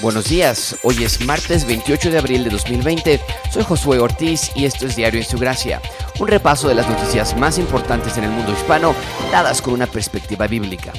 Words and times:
Buenos 0.00 0.28
días, 0.28 0.76
hoy 0.82 1.02
es 1.04 1.24
martes 1.24 1.66
28 1.66 2.10
de 2.10 2.18
abril 2.18 2.44
de 2.44 2.50
2020. 2.50 3.20
Soy 3.50 3.62
Josué 3.62 3.98
Ortiz 3.98 4.50
y 4.54 4.64
esto 4.66 4.86
es 4.86 4.96
Diario 4.96 5.20
en 5.20 5.26
su 5.26 5.38
Gracia, 5.38 5.80
un 6.18 6.28
repaso 6.28 6.68
de 6.68 6.74
las 6.74 6.88
noticias 6.88 7.36
más 7.36 7.58
importantes 7.58 8.16
en 8.18 8.24
el 8.24 8.30
mundo 8.30 8.52
hispano, 8.52 8.94
dadas 9.30 9.62
con 9.62 9.72
una 9.72 9.86
perspectiva 9.86 10.46
bíblica. 10.46 10.92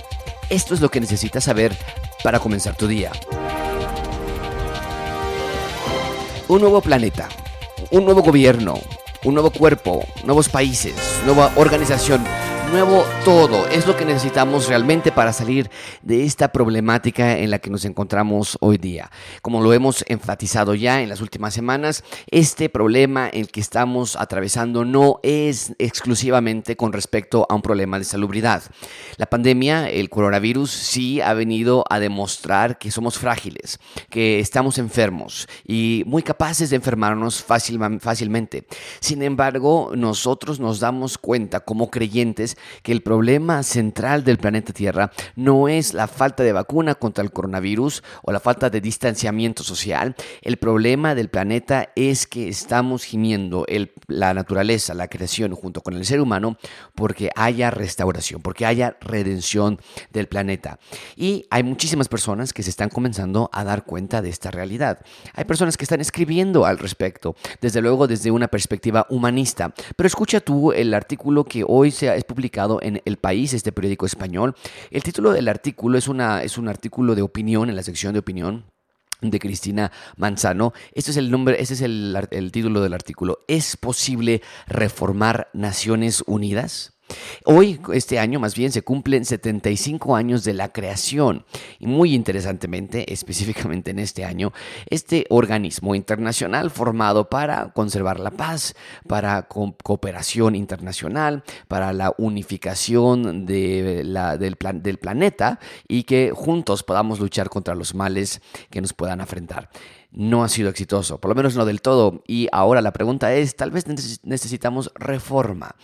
Esto 0.49 0.73
es 0.73 0.81
lo 0.81 0.89
que 0.89 1.01
necesitas 1.01 1.44
saber 1.44 1.76
para 2.23 2.39
comenzar 2.39 2.76
tu 2.76 2.87
día. 2.87 3.12
Un 6.47 6.62
nuevo 6.62 6.81
planeta, 6.81 7.29
un 7.91 8.05
nuevo 8.05 8.21
gobierno, 8.21 8.79
un 9.23 9.33
nuevo 9.33 9.51
cuerpo, 9.51 10.05
nuevos 10.23 10.49
países, 10.49 10.96
nueva 11.25 11.51
organización 11.55 12.23
todo. 13.23 13.65
Es 13.69 13.87
lo 13.87 13.96
que 13.96 14.03
necesitamos 14.03 14.67
realmente 14.67 15.12
para 15.12 15.31
salir 15.31 15.69
de 16.02 16.25
esta 16.25 16.52
problemática 16.52 17.38
en 17.38 17.49
la 17.49 17.59
que 17.59 17.70
nos 17.70 17.85
encontramos 17.85 18.57
hoy 18.59 18.77
día. 18.77 19.09
Como 19.41 19.61
lo 19.61 19.71
hemos 19.71 20.03
enfatizado 20.07 20.75
ya 20.75 21.01
en 21.01 21.07
las 21.07 21.21
últimas 21.21 21.53
semanas, 21.53 22.03
este 22.29 22.67
problema 22.67 23.29
en 23.31 23.41
el 23.41 23.48
que 23.48 23.61
estamos 23.61 24.17
atravesando 24.17 24.84
no 24.84 25.21
es 25.23 25.73
exclusivamente 25.79 26.75
con 26.75 26.91
respecto 26.91 27.48
a 27.49 27.55
un 27.55 27.61
problema 27.61 27.98
de 27.98 28.03
salubridad. 28.03 28.61
La 29.15 29.27
pandemia, 29.27 29.89
el 29.89 30.09
coronavirus, 30.09 30.70
sí 30.70 31.21
ha 31.21 31.34
venido 31.34 31.85
a 31.89 31.99
demostrar 31.99 32.77
que 32.77 32.91
somos 32.91 33.17
frágiles, 33.17 33.79
que 34.09 34.39
estamos 34.39 34.79
enfermos 34.79 35.48
y 35.65 36.03
muy 36.07 36.23
capaces 36.23 36.71
de 36.71 36.76
enfermarnos 36.76 37.41
fácilmente. 37.41 38.67
Sin 38.99 39.23
embargo, 39.23 39.91
nosotros 39.95 40.59
nos 40.59 40.81
damos 40.81 41.17
cuenta 41.17 41.62
como 41.62 41.89
creyentes 41.89 42.57
que 42.83 42.91
el 42.91 43.01
problema 43.01 43.63
central 43.63 44.23
del 44.23 44.37
planeta 44.37 44.73
Tierra 44.73 45.11
no 45.35 45.67
es 45.67 45.93
la 45.93 46.07
falta 46.07 46.43
de 46.43 46.53
vacuna 46.53 46.95
contra 46.95 47.23
el 47.23 47.31
coronavirus 47.31 48.03
o 48.23 48.31
la 48.31 48.39
falta 48.39 48.69
de 48.69 48.81
distanciamiento 48.81 49.63
social. 49.63 50.15
El 50.41 50.57
problema 50.57 51.15
del 51.15 51.29
planeta 51.29 51.90
es 51.95 52.27
que 52.27 52.48
estamos 52.48 53.03
gimiendo 53.03 53.65
la 54.07 54.34
naturaleza, 54.34 54.93
la 54.93 55.07
creación 55.07 55.53
junto 55.55 55.81
con 55.81 55.95
el 55.95 56.05
ser 56.05 56.21
humano 56.21 56.57
porque 56.93 57.29
haya 57.35 57.71
restauración, 57.71 58.41
porque 58.41 58.65
haya 58.65 58.97
redención 59.01 59.79
del 60.12 60.27
planeta. 60.27 60.79
Y 61.15 61.45
hay 61.49 61.63
muchísimas 61.63 62.07
personas 62.07 62.53
que 62.53 62.63
se 62.63 62.70
están 62.70 62.90
comenzando 62.90 63.49
a 63.53 63.63
dar 63.63 63.85
cuenta 63.85 64.22
de 64.22 64.30
esta 64.30 64.52
realidad. 64.52 65.00
Hay 65.34 65.45
personas 65.45 65.78
que 65.78 65.86
están 65.86 66.02
escribiendo 66.02 66.66
al 66.66 66.78
respecto, 66.78 67.36
desde 67.62 67.81
luego 67.81 68.08
desde 68.08 68.31
una 68.31 68.47
perspectiva 68.47 69.06
humanista. 69.09 69.73
Pero 69.95 70.08
escucha 70.08 70.40
tú 70.40 70.72
el 70.72 70.94
artículo 70.94 71.44
que 71.44 71.64
hoy 71.68 71.92
se 71.92 72.09
ha 72.09 72.16
publicado 72.22 72.45
en 72.82 73.02
El 73.06 73.18
País, 73.18 73.54
este 73.54 73.72
periódico 73.72 74.06
español. 74.06 74.56
El 74.92 75.04
título 75.04 75.32
del 75.32 75.48
artículo 75.48 75.98
es, 75.98 76.08
una, 76.08 76.44
es 76.44 76.58
un 76.58 76.68
artículo 76.68 77.16
de 77.16 77.22
opinión 77.22 77.70
en 77.70 77.76
la 77.76 77.84
sección 77.84 78.14
de 78.14 78.20
opinión 78.20 78.66
de 79.22 79.40
Cristina 79.40 79.92
Manzano. 80.18 80.74
Este 80.94 81.12
es 81.12 81.18
el 81.18 81.32
nombre, 81.32 81.58
este 81.60 81.74
es 81.74 81.82
el, 81.82 82.16
el 82.32 82.52
título 82.52 82.82
del 82.82 82.94
artículo. 82.94 83.40
¿Es 83.48 83.78
posible 83.78 84.42
reformar 84.68 85.50
Naciones 85.54 86.24
Unidas? 86.28 86.95
Hoy, 87.45 87.80
este 87.94 88.17
año 88.20 88.39
más 88.39 88.56
bien, 88.56 88.72
se 88.72 88.81
cumplen 88.81 89.25
75 89.25 90.16
años 90.16 90.44
de 90.44 90.53
la 90.53 90.72
creación. 90.72 91.45
Y 91.80 91.88
muy 91.88 92.14
interesantemente, 92.14 93.12
específicamente 93.14 93.92
en 93.92 94.00
este 94.00 94.25
año, 94.25 94.52
este 94.89 95.25
organismo 95.30 95.95
internacional 95.95 96.72
formado 96.72 97.30
para 97.30 97.72
conservar 97.72 98.20
la 98.20 98.31
paz, 98.31 98.75
para 99.08 99.47
cooperación 99.47 100.56
internacional, 100.56 101.44
para 101.67 101.94
la 101.94 102.14
unificación 102.17 103.45
del 103.45 104.97
planeta 105.00 105.59
y 105.88 106.03
que 106.03 106.31
juntos 106.34 106.84
podamos 106.84 107.19
luchar 107.19 107.50
contra 107.50 107.75
los 107.75 107.94
males 107.94 108.42
que 108.69 108.81
nos 108.81 108.94
puedan 108.94 109.22
afrentar. 109.22 109.69
No 110.12 110.45
ha 110.45 110.50
sido 110.50 110.69
exitoso, 110.69 111.19
por 111.19 111.30
lo 111.30 111.36
menos 111.36 111.56
no 111.56 111.66
del 111.66 111.81
todo. 111.81 112.23
Y 112.25 112.47
ahora 112.53 112.81
la 112.81 112.94
pregunta 112.94 113.34
es, 113.34 113.56
tal 113.56 113.72
vez 113.72 113.86
necesitamos 114.23 114.91
reforma 114.96 115.75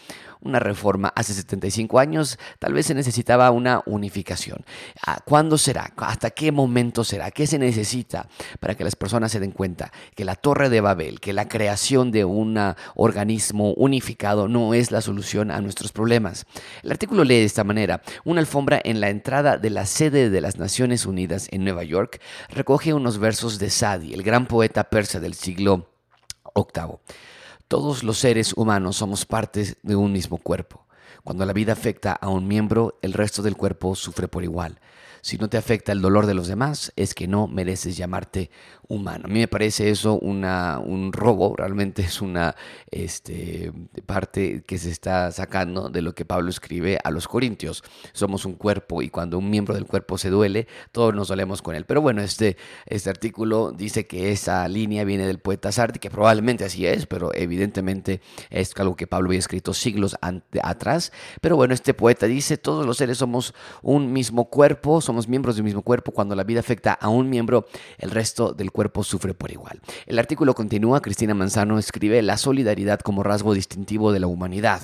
una 0.41 0.59
reforma 0.59 1.13
hace 1.15 1.33
75 1.33 1.99
años, 1.99 2.37
tal 2.59 2.73
vez 2.73 2.85
se 2.85 2.93
necesitaba 2.93 3.51
una 3.51 3.81
unificación. 3.85 4.65
Ah, 5.05 5.19
¿Cuándo 5.23 5.57
será? 5.57 5.93
¿Hasta 5.97 6.31
qué 6.31 6.51
momento 6.51 7.03
será? 7.03 7.31
¿Qué 7.31 7.47
se 7.47 7.59
necesita 7.59 8.27
para 8.59 8.75
que 8.75 8.83
las 8.83 8.95
personas 8.95 9.31
se 9.31 9.39
den 9.39 9.51
cuenta 9.51 9.91
que 10.15 10.25
la 10.25 10.35
torre 10.35 10.69
de 10.69 10.81
Babel, 10.81 11.19
que 11.19 11.33
la 11.33 11.47
creación 11.47 12.11
de 12.11 12.25
un 12.25 12.59
organismo 12.95 13.73
unificado 13.73 14.47
no 14.47 14.73
es 14.73 14.91
la 14.91 15.01
solución 15.01 15.51
a 15.51 15.61
nuestros 15.61 15.91
problemas? 15.91 16.45
El 16.83 16.91
artículo 16.91 17.23
lee 17.23 17.39
de 17.39 17.45
esta 17.45 17.63
manera, 17.63 18.01
una 18.23 18.41
alfombra 18.41 18.81
en 18.83 18.99
la 18.99 19.09
entrada 19.09 19.57
de 19.57 19.69
la 19.69 19.85
sede 19.85 20.29
de 20.29 20.41
las 20.41 20.57
Naciones 20.57 21.05
Unidas 21.05 21.47
en 21.51 21.63
Nueva 21.63 21.83
York 21.83 22.21
recoge 22.49 22.93
unos 22.93 23.19
versos 23.19 23.59
de 23.59 23.69
Sadi, 23.69 24.13
el 24.13 24.23
gran 24.23 24.45
poeta 24.47 24.85
persa 24.85 25.19
del 25.19 25.33
siglo 25.33 25.87
VIII. 26.55 26.99
Todos 27.71 28.03
los 28.03 28.17
seres 28.17 28.51
humanos 28.57 28.97
somos 28.97 29.25
partes 29.25 29.77
de 29.81 29.95
un 29.95 30.11
mismo 30.11 30.37
cuerpo. 30.37 30.85
Cuando 31.23 31.45
la 31.45 31.53
vida 31.53 31.71
afecta 31.71 32.11
a 32.11 32.27
un 32.27 32.45
miembro, 32.45 32.99
el 33.01 33.13
resto 33.13 33.41
del 33.41 33.55
cuerpo 33.55 33.95
sufre 33.95 34.27
por 34.27 34.43
igual. 34.43 34.81
Si 35.21 35.37
no 35.37 35.47
te 35.47 35.55
afecta 35.55 35.93
el 35.93 36.01
dolor 36.01 36.25
de 36.25 36.33
los 36.33 36.49
demás, 36.49 36.91
es 36.97 37.13
que 37.13 37.29
no 37.29 37.47
mereces 37.47 37.95
llamarte 37.95 38.51
humano. 38.91 39.23
A 39.25 39.27
mí 39.27 39.39
me 39.39 39.47
parece 39.47 39.89
eso 39.89 40.19
una, 40.19 40.79
un 40.79 41.13
robo, 41.13 41.55
realmente 41.55 42.01
es 42.01 42.21
una 42.21 42.55
este, 42.89 43.71
parte 44.05 44.63
que 44.67 44.77
se 44.77 44.91
está 44.91 45.31
sacando 45.31 45.89
de 45.89 46.01
lo 46.01 46.13
que 46.13 46.25
Pablo 46.25 46.49
escribe 46.49 46.99
a 47.01 47.09
los 47.09 47.27
Corintios. 47.27 47.83
Somos 48.11 48.45
un 48.45 48.55
cuerpo 48.55 49.01
y 49.01 49.09
cuando 49.09 49.37
un 49.37 49.49
miembro 49.49 49.75
del 49.75 49.85
cuerpo 49.85 50.17
se 50.17 50.29
duele, 50.29 50.67
todos 50.91 51.15
nos 51.15 51.29
dolemos 51.29 51.61
con 51.61 51.75
él. 51.75 51.85
Pero 51.85 52.01
bueno, 52.01 52.21
este, 52.21 52.57
este 52.85 53.09
artículo 53.09 53.71
dice 53.71 54.07
que 54.07 54.31
esa 54.31 54.67
línea 54.67 55.05
viene 55.05 55.25
del 55.25 55.39
poeta 55.39 55.71
Sartre, 55.71 55.99
que 55.99 56.09
probablemente 56.09 56.65
así 56.65 56.85
es, 56.85 57.05
pero 57.05 57.33
evidentemente 57.33 58.19
es 58.49 58.73
algo 58.77 58.95
que 58.97 59.07
Pablo 59.07 59.29
había 59.29 59.39
escrito 59.39 59.73
siglos 59.73 60.17
atrás. 60.61 61.13
Pero 61.39 61.55
bueno, 61.55 61.73
este 61.73 61.93
poeta 61.93 62.25
dice, 62.25 62.57
todos 62.57 62.85
los 62.85 62.97
seres 62.97 63.19
somos 63.19 63.53
un 63.81 64.11
mismo 64.11 64.49
cuerpo, 64.49 64.99
somos 64.99 65.29
miembros 65.29 65.55
del 65.55 65.63
mismo 65.63 65.81
cuerpo. 65.81 66.11
Cuando 66.11 66.35
la 66.35 66.43
vida 66.43 66.59
afecta 66.59 66.91
a 66.93 67.07
un 67.07 67.29
miembro, 67.29 67.67
el 67.97 68.11
resto 68.11 68.51
del 68.51 68.71
cuerpo 68.71 68.80
El 70.05 70.19
artículo 70.19 70.53
continúa, 70.53 71.01
Cristina 71.01 71.33
Manzano 71.33 71.77
escribe 71.77 72.21
la 72.21 72.37
solidaridad 72.37 72.99
como 72.99 73.23
rasgo 73.23 73.53
distintivo 73.53 74.11
de 74.11 74.19
la 74.19 74.27
humanidad, 74.27 74.81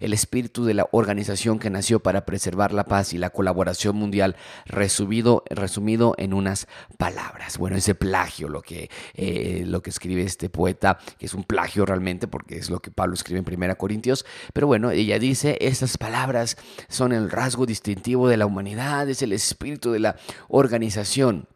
el 0.00 0.12
espíritu 0.12 0.64
de 0.64 0.74
la 0.74 0.88
organización 0.92 1.58
que 1.58 1.70
nació 1.70 2.00
para 2.00 2.24
preservar 2.24 2.72
la 2.72 2.84
paz 2.84 3.12
y 3.12 3.18
la 3.18 3.30
colaboración 3.30 3.96
mundial, 3.96 4.36
resumido, 4.66 5.44
resumido 5.50 6.14
en 6.18 6.34
unas 6.34 6.66
palabras. 6.98 7.58
Bueno, 7.58 7.76
ese 7.76 7.94
plagio, 7.94 8.48
lo 8.48 8.62
que, 8.62 8.90
eh, 9.14 9.64
lo 9.66 9.82
que 9.82 9.90
escribe 9.90 10.22
este 10.22 10.48
poeta, 10.48 10.98
que 11.18 11.26
es 11.26 11.34
un 11.34 11.44
plagio 11.44 11.86
realmente, 11.86 12.26
porque 12.28 12.56
es 12.56 12.70
lo 12.70 12.80
que 12.80 12.90
Pablo 12.90 13.14
escribe 13.14 13.40
en 13.40 13.44
1 13.44 13.76
Corintios, 13.76 14.24
pero 14.52 14.66
bueno, 14.66 14.90
ella 14.90 15.18
dice, 15.18 15.58
estas 15.60 15.98
palabras 15.98 16.56
son 16.88 17.12
el 17.12 17.30
rasgo 17.30 17.66
distintivo 17.66 18.28
de 18.28 18.36
la 18.36 18.46
humanidad, 18.46 19.08
es 19.08 19.22
el 19.22 19.32
espíritu 19.32 19.92
de 19.92 20.00
la 20.00 20.16
organización. 20.48 21.48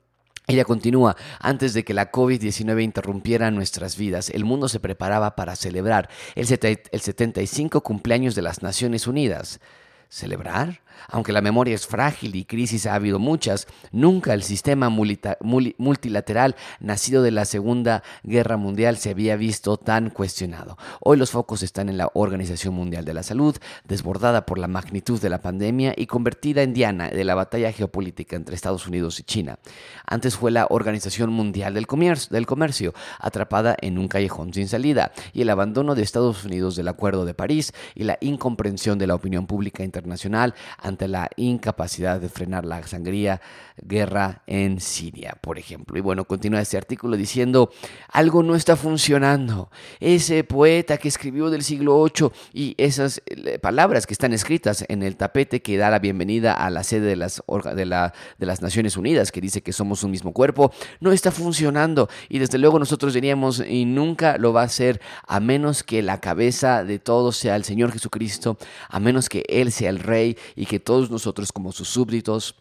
Ella 0.51 0.65
continúa, 0.65 1.17
antes 1.39 1.75
de 1.75 1.85
que 1.85 1.95
la 1.95 2.11
COVID-19 2.11 2.83
interrumpiera 2.83 3.53
nuestras 3.53 3.97
vidas, 3.97 4.31
el 4.31 4.45
mundo 4.45 4.69
se 4.69 4.81
preparaba 4.81 5.37
para 5.37 5.55
celebrar 5.55 6.11
el, 6.35 6.47
75 6.47 7.83
cumpleaños 7.83 8.35
de 8.35 8.43
las 8.43 8.61
Naciones 8.61 9.07
Unidas. 9.07 9.61
¿Celebrar? 10.09 10.81
Aunque 11.09 11.33
la 11.33 11.41
memoria 11.41 11.75
es 11.75 11.87
frágil 11.87 12.37
y 12.37 12.45
crisis 12.45 12.87
ha 12.87 12.95
habido 12.95 13.19
muchas, 13.19 13.67
nunca 13.93 14.35
el 14.35 14.43
sistema 14.43 14.89
multilateral 14.89 16.57
nacido 16.81 17.23
de 17.23 17.31
la 17.31 17.45
Segunda 17.45 18.03
Guerra 18.23 18.57
Mundial 18.57 18.97
se 18.97 19.11
había 19.11 19.37
visto 19.37 19.77
tan 19.77 20.11
cuestionado. 20.11 20.77
Hoy 21.01 21.17
los 21.17 21.31
focos 21.31 21.63
están 21.63 21.89
en 21.89 21.99
la 21.99 22.11
Organización 22.15 22.75
Mundial 22.75 23.05
de 23.05 23.15
la 23.15 23.23
Salud, 23.23 23.57
desbordada 23.85 24.47
por 24.47 24.59
la 24.59 24.69
magnitud 24.69 25.21
de 25.21 25.31
la 25.31 25.41
pandemia 25.41 25.95
y 25.97 26.07
convertida 26.07 26.63
en 26.63 26.75
diana 26.75 27.09
de 27.09 27.25
la 27.25 27.35
batalla 27.35 27.73
geopolítica 27.73 28.37
entre 28.37 28.55
Estados 28.55 28.87
Unidos 28.87 29.21
y 29.21 29.23
China. 29.23 29.59
Antes 30.07 30.37
fue 30.37 30.51
la 30.51 30.67
Organización 30.71 31.33
Mundial 31.33 31.75
del 31.75 31.87
Comercio, 31.87 32.29
del 32.31 32.47
Comercio 32.47 32.95
atrapada 33.19 33.77
en 33.81 33.99
un 33.99 34.09
callejón 34.09 34.53
sin 34.55 34.69
salida, 34.69 35.13
y 35.33 35.43
el 35.43 35.51
abandono 35.51 35.95
de 35.95 36.03
Estados 36.03 36.45
Unidos 36.45 36.77
del 36.77 36.89
Acuerdo 36.89 37.25
de 37.25 37.35
París 37.35 37.73
y 37.95 38.05
la 38.05 38.19
incomprensión 38.21 38.99
de 38.99 39.07
la 39.07 39.15
opinión 39.15 39.47
pública 39.47 39.85
internacional 39.85 40.55
ante 40.91 41.09
la 41.09 41.31
incapacidad 41.37 42.21
de 42.21 42.29
frenar 42.29 42.67
la 42.67 42.87
sangría 42.87 43.41
guerra 43.83 44.43
en 44.47 44.81
Siria, 44.81 45.37
por 45.41 45.59
ejemplo. 45.59 45.97
Y 45.97 46.01
bueno, 46.01 46.25
continúa 46.25 46.61
este 46.61 46.77
artículo 46.77 47.17
diciendo, 47.17 47.71
algo 48.09 48.43
no 48.43 48.55
está 48.55 48.77
funcionando. 48.77 49.71
Ese 50.01 50.45
poeta 50.45 50.99
que 50.99 51.09
escribió 51.09 51.51
del 51.51 51.63
siglo 51.63 52.05
VIII 52.05 52.31
y 52.53 52.75
esas 52.77 53.23
eh, 53.27 53.59
palabras 53.59 54.07
que 54.07 54.13
están 54.13 54.33
escritas 54.33 54.85
en 54.89 55.03
el 55.03 55.17
tapete 55.17 55.63
que 55.63 55.77
da 55.77 55.91
la 55.91 55.99
bienvenida 55.99 56.53
a 56.53 56.71
la 56.71 56.83
sede 56.83 57.07
de 57.07 57.17
las, 57.17 57.43
de, 57.75 58.11
de 58.39 58.47
las 58.47 58.63
Naciones 58.63 58.97
Unidas, 58.97 59.33
que 59.33 59.41
dice 59.41 59.63
que 59.63 59.73
somos 59.73 60.03
un 60.05 60.11
mismo 60.11 60.33
cuerpo, 60.33 60.73
no 61.01 61.13
está 61.13 61.31
funcionando. 61.31 62.09
Y 62.29 62.39
desde 62.39 62.59
luego 62.59 62.79
nosotros 62.79 63.15
diríamos, 63.15 63.63
y 63.67 63.85
nunca 63.85 64.37
lo 64.39 64.53
va 64.53 64.63
a 64.63 64.65
hacer 64.65 65.01
a 65.27 65.41
menos 65.41 65.83
que 65.83 66.03
la 66.03 66.21
cabeza 66.21 66.85
de 66.85 66.99
todos 66.99 67.37
sea 67.37 67.57
el 67.57 67.65
Señor 67.65 67.93
Jesucristo, 67.93 68.59
a 68.89 69.01
menos 69.01 69.29
que 69.29 69.45
Él 69.49 69.73
sea 69.73 69.91
el 69.91 70.01
Rey 70.01 70.37
y 70.57 70.67
que 70.67 70.80
todos 70.81 71.11
nosotros 71.11 71.53
como 71.53 71.73
sus 71.73 71.89
súbditos 71.89 72.57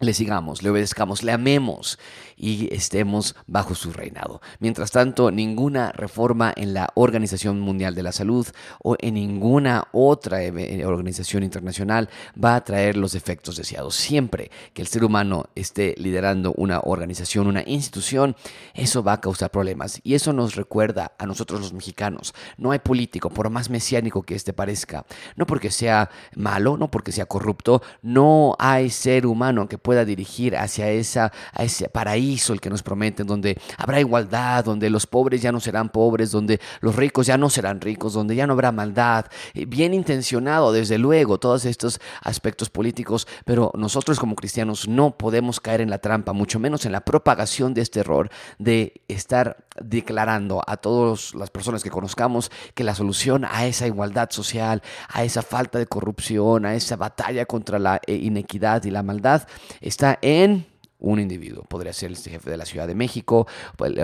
le 0.00 0.14
sigamos, 0.14 0.62
le 0.62 0.70
obedezcamos, 0.70 1.22
le 1.22 1.30
amemos 1.32 1.98
y 2.34 2.74
estemos 2.74 3.36
bajo 3.46 3.74
su 3.74 3.92
reinado. 3.92 4.40
Mientras 4.58 4.90
tanto, 4.90 5.30
ninguna 5.30 5.92
reforma 5.92 6.54
en 6.56 6.72
la 6.72 6.88
Organización 6.94 7.60
Mundial 7.60 7.94
de 7.94 8.02
la 8.02 8.12
Salud 8.12 8.46
o 8.82 8.96
en 8.98 9.14
ninguna 9.14 9.88
otra 9.92 10.42
eh, 10.42 10.86
organización 10.86 11.42
internacional 11.42 12.08
va 12.42 12.56
a 12.56 12.64
traer 12.64 12.96
los 12.96 13.14
efectos 13.14 13.56
deseados. 13.56 13.94
Siempre 13.94 14.50
que 14.72 14.80
el 14.80 14.88
ser 14.88 15.04
humano 15.04 15.50
esté 15.54 15.94
liderando 15.98 16.54
una 16.56 16.80
organización, 16.80 17.46
una 17.46 17.62
institución, 17.66 18.36
eso 18.72 19.02
va 19.02 19.12
a 19.12 19.20
causar 19.20 19.50
problemas. 19.50 20.00
Y 20.02 20.14
eso 20.14 20.32
nos 20.32 20.54
recuerda 20.54 21.12
a 21.18 21.26
nosotros 21.26 21.60
los 21.60 21.74
mexicanos. 21.74 22.34
No 22.56 22.70
hay 22.70 22.78
político, 22.78 23.28
por 23.28 23.50
más 23.50 23.68
mesiánico 23.68 24.22
que 24.22 24.34
este 24.34 24.54
parezca, 24.54 25.04
no 25.36 25.46
porque 25.46 25.70
sea 25.70 26.08
malo, 26.34 26.78
no 26.78 26.90
porque 26.90 27.12
sea 27.12 27.26
corrupto, 27.26 27.82
no 28.00 28.56
hay 28.58 28.88
ser 28.88 29.26
humano 29.26 29.68
que 29.68 29.76
pueda 29.76 29.89
dirigir 30.04 30.56
hacia 30.56 30.90
esa, 30.90 31.32
a 31.52 31.64
ese 31.64 31.88
paraíso 31.88 32.52
el 32.52 32.60
que 32.60 32.70
nos 32.70 32.82
prometen, 32.82 33.26
donde 33.26 33.58
habrá 33.76 34.00
igualdad, 34.00 34.64
donde 34.64 34.90
los 34.90 35.06
pobres 35.06 35.42
ya 35.42 35.52
no 35.52 35.60
serán 35.60 35.90
pobres, 35.90 36.30
donde 36.30 36.60
los 36.80 36.96
ricos 36.96 37.26
ya 37.26 37.36
no 37.36 37.50
serán 37.50 37.80
ricos, 37.80 38.12
donde 38.12 38.34
ya 38.34 38.46
no 38.46 38.54
habrá 38.54 38.72
maldad. 38.72 39.26
Eh, 39.54 39.66
bien 39.66 39.94
intencionado, 39.94 40.72
desde 40.72 40.98
luego, 40.98 41.38
todos 41.38 41.64
estos 41.64 42.00
aspectos 42.22 42.70
políticos, 42.70 43.26
pero 43.44 43.72
nosotros 43.74 44.18
como 44.18 44.36
cristianos 44.36 44.88
no 44.88 45.16
podemos 45.16 45.60
caer 45.60 45.80
en 45.80 45.90
la 45.90 45.98
trampa, 45.98 46.32
mucho 46.32 46.58
menos 46.58 46.86
en 46.86 46.92
la 46.92 47.00
propagación 47.00 47.74
de 47.74 47.82
este 47.82 48.00
error, 48.00 48.30
de 48.58 49.02
estar 49.08 49.64
declarando 49.80 50.62
a 50.66 50.76
todas 50.76 51.34
las 51.34 51.50
personas 51.50 51.82
que 51.82 51.90
conozcamos 51.90 52.50
que 52.74 52.84
la 52.84 52.94
solución 52.94 53.44
a 53.44 53.66
esa 53.66 53.86
igualdad 53.86 54.30
social, 54.30 54.82
a 55.08 55.24
esa 55.24 55.42
falta 55.42 55.78
de 55.78 55.86
corrupción, 55.86 56.66
a 56.66 56.74
esa 56.74 56.96
batalla 56.96 57.46
contra 57.46 57.78
la 57.78 58.00
eh, 58.06 58.14
inequidad 58.14 58.84
y 58.84 58.90
la 58.90 59.02
maldad 59.02 59.46
está 59.80 60.18
en 60.22 60.66
un 61.00 61.18
individuo. 61.18 61.64
Podría 61.64 61.92
ser 61.92 62.10
el 62.10 62.16
jefe 62.16 62.50
de 62.50 62.56
la 62.56 62.66
Ciudad 62.66 62.86
de 62.86 62.94
México 62.94 63.46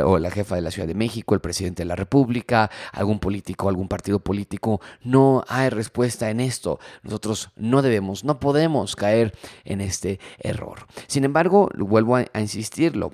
o 0.05 0.19
la 0.19 0.31
jefa 0.31 0.57
de 0.57 0.63
la 0.63 0.71
Ciudad 0.71 0.89
de 0.89 0.95
México, 0.95 1.35
el 1.35 1.41
presidente 1.41 1.83
de 1.83 1.87
la 1.87 1.97
República, 1.97 2.71
algún 2.93 3.21
político, 3.21 3.69
algún 3.69 3.89
partido 3.89 4.19
político. 4.19 4.81
No 5.03 5.45
hay 5.49 5.69
respuesta 5.69 6.31
en 6.31 6.41
esto. 6.41 6.81
Nosotros 7.03 7.51
no 7.57 7.83
debemos, 7.83 8.25
no 8.25 8.41
podemos 8.41 8.97
caer 8.97 9.37
en 9.65 9.81
este 9.81 10.19
error. 10.39 10.87
Sin 11.07 11.25
embargo, 11.25 11.71
vuelvo 11.77 12.17
a, 12.17 12.25
a 12.33 12.41
insistirlo. 12.41 13.13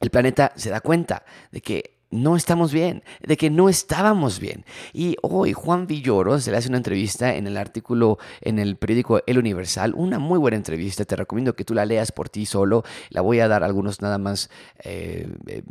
El 0.00 0.10
planeta 0.10 0.52
se 0.56 0.70
da 0.70 0.80
cuenta 0.80 1.24
de 1.52 1.60
que 1.60 1.91
no 2.12 2.36
estamos 2.36 2.72
bien, 2.72 3.02
de 3.20 3.36
que 3.36 3.50
no 3.50 3.68
estábamos 3.68 4.38
bien. 4.38 4.64
Y 4.92 5.16
hoy 5.22 5.52
Juan 5.52 5.86
Villoro 5.86 6.38
se 6.38 6.50
le 6.50 6.58
hace 6.58 6.68
una 6.68 6.76
entrevista 6.76 7.34
en 7.34 7.46
el 7.46 7.56
artículo 7.56 8.18
en 8.42 8.58
el 8.58 8.76
periódico 8.76 9.20
El 9.26 9.38
Universal, 9.38 9.94
una 9.96 10.18
muy 10.18 10.38
buena 10.38 10.56
entrevista, 10.56 11.04
te 11.04 11.16
recomiendo 11.16 11.56
que 11.56 11.64
tú 11.64 11.74
la 11.74 11.86
leas 11.86 12.12
por 12.12 12.28
ti 12.28 12.46
solo, 12.46 12.84
la 13.08 13.22
voy 13.22 13.40
a 13.40 13.48
dar 13.48 13.64
algunos 13.64 14.02
nada 14.02 14.18
más 14.18 14.50
eh, 14.84 15.26
eh, 15.46 15.62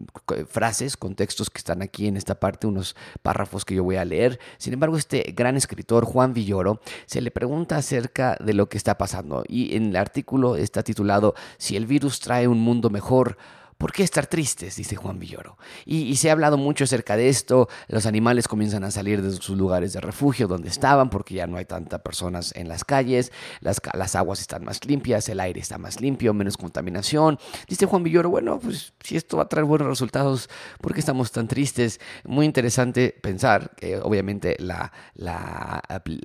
frases, 0.47 0.97
contextos 0.97 1.49
que 1.49 1.59
están 1.59 1.81
aquí 1.81 2.07
en 2.07 2.17
esta 2.17 2.39
parte, 2.39 2.67
unos 2.67 2.95
párrafos 3.21 3.63
que 3.63 3.75
yo 3.75 3.83
voy 3.83 3.95
a 3.95 4.05
leer. 4.05 4.39
Sin 4.57 4.73
embargo, 4.73 4.97
este 4.97 5.33
gran 5.35 5.55
escritor 5.55 6.05
Juan 6.05 6.33
Villoro 6.33 6.81
se 7.05 7.21
le 7.21 7.29
pregunta 7.31 7.77
acerca 7.77 8.35
de 8.43 8.53
lo 8.53 8.67
que 8.67 8.77
está 8.77 8.97
pasando 8.97 9.43
y 9.47 9.75
en 9.75 9.89
el 9.89 9.95
artículo 9.95 10.55
está 10.55 10.81
titulado 10.81 11.35
Si 11.57 11.75
el 11.75 11.85
virus 11.85 12.19
trae 12.19 12.47
un 12.47 12.59
mundo 12.59 12.89
mejor, 12.89 13.37
¿Por 13.81 13.93
qué 13.93 14.03
estar 14.03 14.27
tristes? 14.27 14.75
Dice 14.75 14.95
Juan 14.95 15.17
Villoro. 15.17 15.57
Y, 15.87 16.15
se 16.17 16.29
ha 16.29 16.33
hablado 16.33 16.55
mucho 16.55 16.83
acerca 16.83 17.17
de 17.17 17.29
esto. 17.29 17.67
Los 17.87 18.05
animales 18.05 18.47
comienzan 18.47 18.83
a 18.83 18.91
salir 18.91 19.23
de 19.23 19.31
sus 19.31 19.57
lugares 19.57 19.91
de 19.93 20.01
refugio 20.01 20.47
donde 20.47 20.69
estaban 20.69 21.09
porque 21.09 21.33
ya 21.33 21.47
no 21.47 21.57
hay 21.57 21.65
tantas 21.65 21.99
personas 22.01 22.53
en 22.55 22.69
las 22.69 22.85
calles. 22.85 23.31
Las, 23.59 23.81
aguas 24.15 24.39
están 24.39 24.63
más 24.65 24.85
limpias, 24.85 25.27
el 25.29 25.39
aire 25.39 25.59
está 25.59 25.79
más 25.79 25.99
limpio, 25.99 26.31
menos 26.31 26.57
contaminación. 26.57 27.39
Dice 27.67 27.87
Juan 27.87 28.03
Villoro, 28.03 28.29
bueno, 28.29 28.59
pues 28.59 28.93
si 29.03 29.17
esto 29.17 29.37
va 29.37 29.43
a 29.43 29.49
traer 29.49 29.65
buenos 29.65 29.87
resultados, 29.87 30.47
¿por 30.79 30.93
qué 30.93 30.99
estamos 30.99 31.31
tan 31.31 31.47
tristes? 31.47 31.99
Muy 32.23 32.45
interesante 32.45 33.15
pensar 33.19 33.71
que 33.77 33.97
obviamente 33.97 34.57
la 34.59 34.91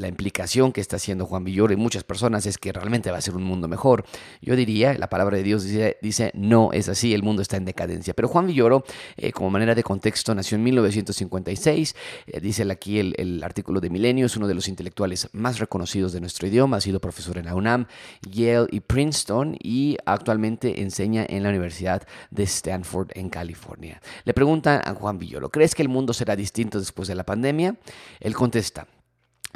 implicación 0.07 0.73
que 0.73 0.83
está 0.83 0.97
haciendo 0.97 1.25
Juan 1.25 1.45
Villoro 1.45 1.73
y 1.73 1.77
muchas 1.77 2.05
personas 2.05 2.45
es 2.45 2.59
que 2.59 2.71
realmente 2.71 3.11
va 3.11 3.17
a 3.17 3.23
ser 3.23 3.35
un 3.35 3.45
mundo 3.45 3.67
mejor. 3.67 4.05
Yo 4.43 4.57
diría, 4.57 4.93
la 4.93 5.09
palabra 5.09 5.39
de 5.39 5.43
Dios 5.43 5.65
dice, 5.65 5.97
dice 6.03 6.33
no 6.35 6.71
es 6.75 6.91
así, 6.91 7.15
el 7.15 7.23
mundo 7.23 7.46
está 7.47 7.57
en 7.57 7.65
decadencia. 7.65 8.15
Pero 8.15 8.29
Juan 8.29 8.47
Villoro, 8.47 8.85
eh, 9.17 9.33
como 9.33 9.51
manera 9.51 9.75
de 9.75 9.83
contexto, 9.83 10.35
nació 10.35 10.57
en 10.57 10.65
1956. 10.65 11.97
Eh, 12.27 12.41
dice 12.41 12.67
aquí 12.71 12.99
el, 12.99 13.43
artículo 13.43 13.81
de 13.81 13.91
Milenio, 13.91 14.27
es 14.27 14.37
uno 14.37 14.49
de 14.49 14.55
los 14.55 14.69
intelectuales 14.69 15.29
más 15.33 15.59
reconocidos 15.59 16.13
de 16.13 16.21
nuestro 16.21 16.47
idioma. 16.49 16.79
Ha 16.79 16.81
sido 16.81 17.01
profesor 17.01 17.39
en 17.39 17.47
la 17.47 17.55
UNAM, 17.55 17.87
Yale 18.29 18.67
y 18.71 18.81
Princeton 18.81 19.57
y 19.63 19.97
actualmente 20.05 20.83
enseña 20.83 21.25
en 21.29 21.43
la 21.43 21.51
Universidad 21.51 22.07
de 22.31 22.43
Stanford 22.43 23.11
en 23.15 23.31
California. 23.31 24.01
Le 24.25 24.35
preguntan 24.35 24.81
a 24.85 24.95
Juan 24.95 25.19
Villoro, 25.19 25.51
¿crees 25.51 25.75
que 25.75 25.83
el 25.83 25.89
mundo 25.89 26.13
será 26.13 26.35
distinto 26.37 26.79
después 26.79 27.09
de 27.09 27.15
la 27.15 27.25
pandemia? 27.25 27.77
Él 28.21 28.35
contesta, 28.35 28.87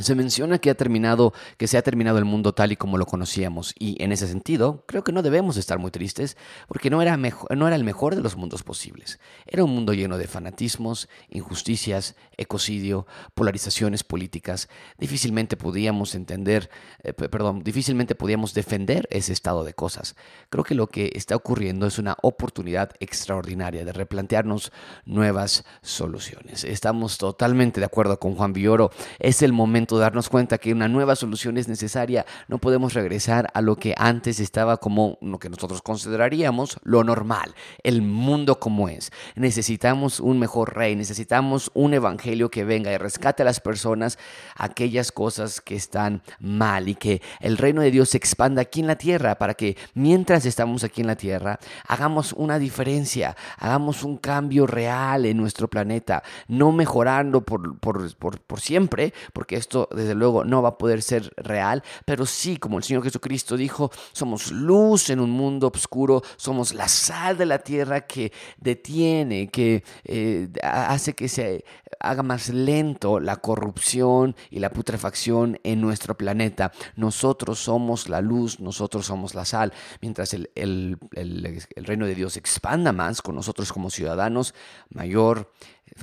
se 0.02 0.14
menciona 0.14 0.58
que 0.58 0.70
ha 0.70 0.74
terminado, 0.74 1.32
que 1.56 1.66
se 1.66 1.78
ha 1.78 1.82
terminado 1.82 2.18
el 2.18 2.24
mundo 2.24 2.52
tal 2.52 2.72
y 2.72 2.76
como 2.76 2.98
lo 2.98 3.06
conocíamos, 3.06 3.74
y 3.78 4.02
en 4.02 4.12
ese 4.12 4.26
sentido, 4.26 4.84
creo 4.86 5.04
que 5.04 5.12
no 5.12 5.22
debemos 5.22 5.56
estar 5.56 5.78
muy 5.78 5.90
tristes, 5.90 6.36
porque 6.68 6.90
no 6.90 7.02
era, 7.02 7.16
no 7.16 7.66
era 7.66 7.76
el 7.76 7.84
mejor 7.84 8.14
de 8.14 8.22
los 8.22 8.36
mundos 8.36 8.62
posibles. 8.62 9.20
Era 9.46 9.64
un 9.64 9.74
mundo 9.74 9.92
lleno 9.92 10.18
de 10.18 10.26
fanatismos, 10.26 11.08
injusticias, 11.28 12.16
ecocidio, 12.36 13.06
polarizaciones 13.34 14.04
políticas. 14.04 14.68
Difícilmente 14.98 15.56
podíamos 15.56 16.14
entender, 16.14 16.70
eh, 17.02 17.12
perdón, 17.12 17.62
difícilmente 17.62 18.14
podíamos 18.14 18.54
defender 18.54 19.08
ese 19.10 19.32
estado 19.32 19.64
de 19.64 19.74
cosas. 19.74 20.16
Creo 20.48 20.64
que 20.64 20.74
lo 20.74 20.86
que 20.86 21.12
está 21.14 21.36
ocurriendo 21.36 21.86
es 21.86 21.98
una 21.98 22.16
oportunidad 22.22 22.90
extraordinaria 23.00 23.84
de 23.84 23.92
replantearnos 23.92 24.72
nuevas 25.04 25.64
soluciones. 25.82 26.64
Estamos 26.64 27.18
totalmente 27.18 27.80
de 27.80 27.86
acuerdo 27.86 28.18
con 28.18 28.34
Juan 28.34 28.52
Villoro. 28.52 28.90
Es 29.18 29.42
el 29.42 29.52
darnos 29.98 30.28
cuenta 30.28 30.58
que 30.58 30.72
una 30.72 30.88
nueva 30.88 31.16
solución 31.16 31.58
es 31.58 31.68
necesaria. 31.68 32.26
No 32.48 32.58
podemos 32.58 32.94
regresar 32.94 33.50
a 33.54 33.60
lo 33.60 33.76
que 33.76 33.94
antes 33.96 34.40
estaba 34.40 34.76
como 34.76 35.18
lo 35.20 35.38
que 35.38 35.50
nosotros 35.50 35.82
consideraríamos 35.82 36.78
lo 36.82 37.04
normal, 37.04 37.54
el 37.82 38.02
mundo 38.02 38.58
como 38.58 38.88
es. 38.88 39.12
Necesitamos 39.34 40.20
un 40.20 40.38
mejor 40.38 40.74
rey, 40.76 40.96
necesitamos 40.96 41.70
un 41.74 41.94
evangelio 41.94 42.50
que 42.50 42.64
venga 42.64 42.92
y 42.92 42.96
rescate 42.96 43.42
a 43.42 43.46
las 43.46 43.60
personas 43.60 44.18
aquellas 44.56 45.12
cosas 45.12 45.60
que 45.60 45.76
están 45.76 46.22
mal 46.38 46.88
y 46.88 46.94
que 46.94 47.22
el 47.40 47.56
reino 47.56 47.82
de 47.82 47.90
Dios 47.90 48.10
se 48.10 48.16
expanda 48.16 48.62
aquí 48.62 48.80
en 48.80 48.86
la 48.86 48.96
tierra 48.96 49.36
para 49.36 49.54
que 49.54 49.76
mientras 49.94 50.46
estamos 50.46 50.84
aquí 50.84 51.00
en 51.00 51.06
la 51.06 51.16
tierra 51.16 51.58
hagamos 51.86 52.32
una 52.32 52.58
diferencia, 52.58 53.36
hagamos 53.58 54.02
un 54.02 54.16
cambio 54.16 54.66
real 54.66 55.26
en 55.26 55.36
nuestro 55.36 55.68
planeta, 55.68 56.22
no 56.48 56.72
mejorando 56.72 57.42
por, 57.42 57.78
por, 57.78 58.14
por, 58.16 58.40
por 58.40 58.60
siempre, 58.60 59.12
porque 59.32 59.56
esto 59.56 59.79
desde 59.90 60.14
luego 60.14 60.44
no 60.44 60.62
va 60.62 60.70
a 60.70 60.78
poder 60.78 61.02
ser 61.02 61.32
real, 61.36 61.82
pero 62.04 62.26
sí, 62.26 62.56
como 62.56 62.78
el 62.78 62.84
Señor 62.84 63.02
Jesucristo 63.02 63.56
dijo, 63.56 63.90
somos 64.12 64.50
luz 64.52 65.10
en 65.10 65.20
un 65.20 65.30
mundo 65.30 65.70
oscuro, 65.74 66.22
somos 66.36 66.74
la 66.74 66.88
sal 66.88 67.36
de 67.36 67.46
la 67.46 67.58
tierra 67.58 68.06
que 68.06 68.32
detiene, 68.58 69.48
que 69.48 69.84
eh, 70.04 70.48
hace 70.62 71.14
que 71.14 71.28
se 71.28 71.64
haga 72.00 72.22
más 72.22 72.48
lento 72.48 73.20
la 73.20 73.36
corrupción 73.36 74.34
y 74.50 74.58
la 74.60 74.70
putrefacción 74.70 75.58
en 75.64 75.80
nuestro 75.80 76.16
planeta. 76.16 76.72
Nosotros 76.96 77.58
somos 77.58 78.08
la 78.08 78.20
luz, 78.20 78.60
nosotros 78.60 79.06
somos 79.06 79.34
la 79.34 79.44
sal. 79.44 79.72
Mientras 80.00 80.34
el, 80.34 80.50
el 80.54 81.58
reino 81.76 82.06
de 82.06 82.14
Dios 82.14 82.36
expanda 82.36 82.92
más 82.92 83.22
con 83.22 83.34
nosotros 83.34 83.72
como 83.72 83.90
ciudadanos, 83.90 84.54
mayor 84.88 85.50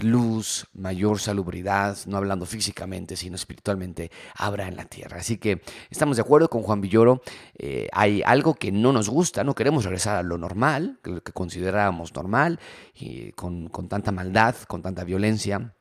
luz, 0.01 0.67
mayor 0.74 1.20
salubridad, 1.20 1.98
no 2.06 2.17
hablando 2.17 2.46
físicamente, 2.46 3.15
sino 3.15 3.36
espiritualmente, 3.36 4.12
habrá 4.36 4.67
en 4.67 4.75
la 4.75 4.86
tierra. 4.86 5.17
Así 5.17 5.38
que 5.38 5.62
estamos 5.89 6.17
de 6.17 6.22
acuerdo 6.22 6.50
con 6.50 6.63
Juan 6.63 6.82
Villoro, 6.82 7.22
eh, 7.58 7.88
hay 7.91 8.22
algo 8.25 8.53
que 8.56 8.72
no 8.72 8.94
nos 8.94 9.10
gusta, 9.10 9.44
no 9.44 9.56
queremos 9.56 9.84
regresar 9.84 10.17
a 10.17 10.24
lo 10.24 10.38
normal, 10.38 11.00
lo 11.03 11.22
que 11.22 11.32
considerábamos 11.32 12.13
normal, 12.13 12.60
y 12.94 13.32
con, 13.34 13.70
con 13.70 13.88
tanta 13.88 14.12
maldad, 14.12 14.56
con 14.67 14.82
tanta 14.82 15.03
violencia, 15.03 15.74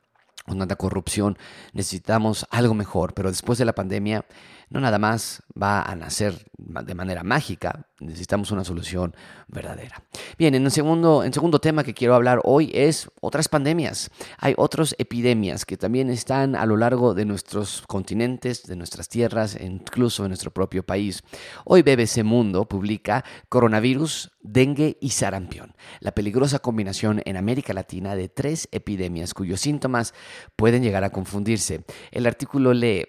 con 0.45 0.59
tanta 0.59 0.77
corrupción, 0.77 1.37
necesitamos 1.73 2.47
algo 2.49 2.73
mejor, 2.73 3.13
pero 3.13 3.29
después 3.29 3.59
de 3.59 3.65
la 3.65 3.75
pandemia 3.75 4.25
no 4.69 4.79
nada 4.79 4.97
más 4.97 5.43
va 5.61 5.81
a 5.81 5.95
nacer 5.95 6.49
de 6.57 6.95
manera 6.95 7.23
mágica, 7.23 7.86
necesitamos 7.99 8.51
una 8.51 8.63
solución 8.63 9.15
verdadera. 9.47 10.03
Bien, 10.37 10.55
en 10.55 10.65
el 10.65 10.71
segundo, 10.71 11.23
en 11.23 11.33
segundo 11.33 11.59
tema 11.59 11.83
que 11.83 11.93
quiero 11.93 12.15
hablar 12.15 12.41
hoy 12.43 12.71
es 12.73 13.09
otras 13.21 13.49
pandemias. 13.49 14.11
Hay 14.37 14.53
otras 14.57 14.95
epidemias 14.97 15.65
que 15.65 15.77
también 15.77 16.09
están 16.09 16.55
a 16.55 16.65
lo 16.65 16.77
largo 16.77 17.13
de 17.13 17.25
nuestros 17.25 17.83
continentes, 17.87 18.63
de 18.63 18.75
nuestras 18.75 19.09
tierras, 19.09 19.57
incluso 19.59 20.23
en 20.23 20.29
nuestro 20.29 20.51
propio 20.51 20.83
país. 20.83 21.23
Hoy 21.65 21.81
BBC 21.81 22.23
Mundo 22.23 22.65
publica 22.65 23.23
Coronavirus, 23.49 24.31
dengue 24.41 24.97
y 25.01 25.09
sarampión, 25.09 25.75
la 25.99 26.11
peligrosa 26.11 26.59
combinación 26.59 27.21
en 27.25 27.37
América 27.37 27.73
Latina 27.73 28.15
de 28.15 28.29
tres 28.29 28.69
epidemias 28.71 29.33
cuyos 29.33 29.61
síntomas 29.61 30.13
pueden 30.55 30.83
llegar 30.83 31.03
a 31.03 31.09
confundirse. 31.09 31.83
El 32.11 32.25
artículo 32.25 32.73
lee 32.73 33.05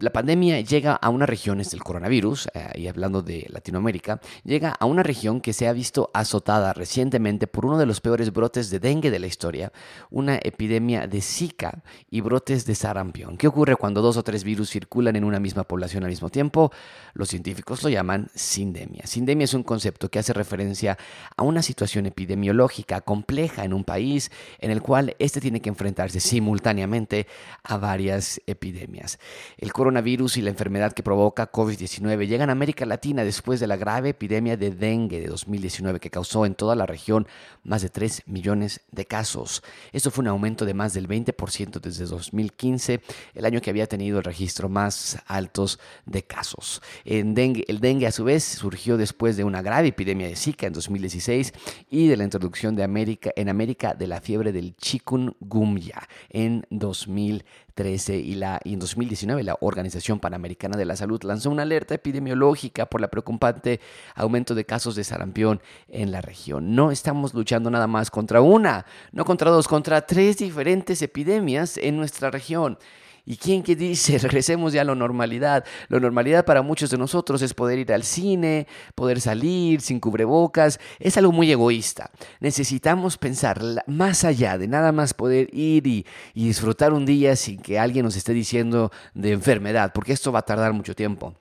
la 0.00 0.10
pandemia 0.10 0.60
llega 0.60 0.94
a 0.94 1.10
una 1.10 1.26
región, 1.26 1.60
es 1.60 1.74
el 1.74 1.82
coronavirus, 1.82 2.48
eh, 2.54 2.70
y 2.74 2.88
hablando 2.88 3.22
de 3.22 3.46
Latinoamérica, 3.50 4.20
llega 4.44 4.70
a 4.70 4.86
una 4.86 5.02
región 5.02 5.42
que 5.42 5.52
se 5.52 5.68
ha 5.68 5.72
visto 5.74 6.10
azotada 6.14 6.72
recientemente 6.72 7.46
por 7.46 7.66
uno 7.66 7.76
de 7.76 7.84
los 7.84 8.00
peores 8.00 8.32
brotes 8.32 8.70
de 8.70 8.78
dengue 8.78 9.10
de 9.10 9.18
la 9.18 9.26
historia, 9.26 9.72
una 10.10 10.36
epidemia 10.42 11.06
de 11.06 11.20
Zika 11.20 11.82
y 12.10 12.22
brotes 12.22 12.64
de 12.64 12.74
sarampión. 12.74 13.36
¿Qué 13.36 13.46
ocurre 13.46 13.76
cuando 13.76 14.00
dos 14.00 14.16
o 14.16 14.22
tres 14.22 14.42
virus 14.42 14.70
circulan 14.70 15.16
en 15.16 15.24
una 15.24 15.38
misma 15.38 15.64
población 15.64 16.02
al 16.04 16.10
mismo 16.10 16.30
tiempo? 16.30 16.72
Los 17.12 17.28
científicos 17.28 17.82
lo 17.82 17.90
llaman 17.90 18.30
sindemia. 18.34 19.06
Sindemia 19.06 19.44
es 19.44 19.54
un 19.54 19.62
concepto 19.62 20.10
que 20.10 20.18
hace 20.18 20.32
referencia 20.32 20.96
a 21.36 21.42
una 21.42 21.60
situación 21.60 22.06
epidemiológica 22.06 23.02
compleja 23.02 23.64
en 23.64 23.74
un 23.74 23.84
país 23.84 24.30
en 24.60 24.70
el 24.70 24.80
cual 24.80 25.14
éste 25.18 25.42
tiene 25.42 25.60
que 25.60 25.68
enfrentarse 25.68 26.20
simultáneamente 26.20 27.26
a 27.62 27.76
varias 27.76 28.40
epidemias. 28.46 29.18
El 29.58 29.74
y 29.90 30.40
la 30.40 30.50
enfermedad 30.50 30.92
que 30.92 31.02
provoca 31.02 31.50
COVID-19 31.50 32.28
llegan 32.28 32.48
a 32.48 32.52
América 32.52 32.86
Latina 32.86 33.24
después 33.24 33.58
de 33.58 33.66
la 33.66 33.76
grave 33.76 34.10
epidemia 34.10 34.56
de 34.56 34.70
dengue 34.70 35.20
de 35.20 35.26
2019 35.26 35.98
que 35.98 36.10
causó 36.10 36.46
en 36.46 36.54
toda 36.54 36.76
la 36.76 36.86
región 36.86 37.26
más 37.64 37.82
de 37.82 37.88
3 37.88 38.22
millones 38.26 38.82
de 38.92 39.04
casos. 39.04 39.64
Esto 39.92 40.12
fue 40.12 40.22
un 40.22 40.28
aumento 40.28 40.64
de 40.64 40.74
más 40.74 40.94
del 40.94 41.08
20% 41.08 41.80
desde 41.80 42.06
2015, 42.06 43.00
el 43.34 43.44
año 43.44 43.60
que 43.60 43.70
había 43.70 43.88
tenido 43.88 44.18
el 44.18 44.24
registro 44.24 44.68
más 44.68 45.18
altos 45.26 45.80
de 46.06 46.22
casos. 46.22 46.82
En 47.04 47.34
dengue, 47.34 47.64
el 47.66 47.80
dengue 47.80 48.06
a 48.06 48.12
su 48.12 48.22
vez 48.22 48.44
surgió 48.44 48.96
después 48.96 49.36
de 49.36 49.42
una 49.42 49.60
grave 49.60 49.88
epidemia 49.88 50.28
de 50.28 50.36
Zika 50.36 50.68
en 50.68 50.72
2016 50.72 51.52
y 51.90 52.06
de 52.06 52.16
la 52.16 52.22
introducción 52.22 52.76
de 52.76 52.84
América, 52.84 53.32
en 53.34 53.48
América 53.48 53.94
de 53.94 54.06
la 54.06 54.20
fiebre 54.20 54.52
del 54.52 54.76
chikungunya 54.76 56.00
en 56.28 56.64
2013 57.70 58.16
y, 58.16 58.34
la, 58.34 58.60
y 58.64 58.74
en 58.74 58.80
2019 58.80 59.42
la 59.42 59.56
Organización 59.60 60.20
Panamericana 60.20 60.76
de 60.76 60.84
la 60.84 60.96
Salud 60.96 61.22
lanzó 61.22 61.50
una 61.50 61.62
alerta 61.62 61.94
epidemiológica 61.94 62.86
por 62.86 63.00
la 63.00 63.08
preocupante 63.08 63.80
aumento 64.14 64.54
de 64.54 64.64
casos 64.64 64.94
de 64.94 65.04
sarampión 65.04 65.60
en 65.88 66.12
la 66.12 66.20
región. 66.20 66.74
No 66.74 66.90
estamos 66.90 67.34
luchando 67.34 67.70
nada 67.70 67.86
más 67.86 68.10
contra 68.10 68.40
una, 68.40 68.86
no 69.12 69.24
contra 69.24 69.50
dos, 69.50 69.68
contra 69.68 70.06
tres 70.06 70.38
diferentes 70.38 71.02
epidemias 71.02 71.76
en 71.78 71.96
nuestra 71.96 72.30
región. 72.30 72.78
¿Y 73.30 73.36
quién 73.36 73.62
que 73.62 73.76
dice, 73.76 74.18
regresemos 74.22 74.72
ya 74.72 74.80
a 74.80 74.84
la 74.84 74.96
normalidad? 74.96 75.64
La 75.88 76.00
normalidad 76.00 76.44
para 76.44 76.62
muchos 76.62 76.90
de 76.90 76.98
nosotros 76.98 77.40
es 77.42 77.54
poder 77.54 77.78
ir 77.78 77.92
al 77.92 78.02
cine, 78.02 78.66
poder 78.96 79.20
salir 79.20 79.82
sin 79.82 80.00
cubrebocas. 80.00 80.80
Es 80.98 81.16
algo 81.16 81.30
muy 81.30 81.48
egoísta. 81.52 82.10
Necesitamos 82.40 83.18
pensar 83.18 83.62
más 83.86 84.24
allá 84.24 84.58
de 84.58 84.66
nada 84.66 84.90
más 84.90 85.14
poder 85.14 85.48
ir 85.54 85.86
y, 85.86 86.04
y 86.34 86.48
disfrutar 86.48 86.92
un 86.92 87.06
día 87.06 87.36
sin 87.36 87.60
que 87.60 87.78
alguien 87.78 88.04
nos 88.04 88.16
esté 88.16 88.32
diciendo 88.32 88.90
de 89.14 89.30
enfermedad, 89.30 89.92
porque 89.94 90.12
esto 90.12 90.32
va 90.32 90.40
a 90.40 90.42
tardar 90.42 90.72
mucho 90.72 90.96
tiempo. 90.96 91.36